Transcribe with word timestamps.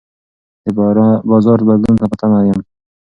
د 0.63 0.65
بازار 1.29 1.59
بدلون 1.67 1.95
ته 1.99 2.05
په 2.11 2.15
تمه 2.21 2.39
یم. 2.47 2.59